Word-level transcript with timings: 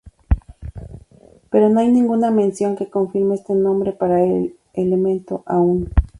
Pero 1.51 1.69
no 1.69 1.79
hay 1.79 1.89
ninguna 1.89 2.31
mención 2.31 2.75
que 2.75 2.89
confirme 2.89 3.35
este 3.35 3.53
nombre 3.53 3.91
para 3.91 4.23
el 4.23 4.57
elemento 4.73 5.43
aún. 5.45 5.91